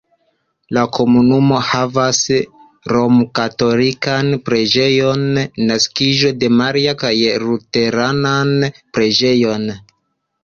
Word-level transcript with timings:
La 0.75 0.83
komunumo 0.97 1.57
havas 1.65 2.21
romkatolikan 2.93 4.31
preĝejon 4.49 5.21
Naskiĝo 5.69 6.31
de 6.45 6.49
Maria 6.61 6.95
kaj 7.03 7.13
luteranan 7.45 8.55
preĝejon. 8.99 9.69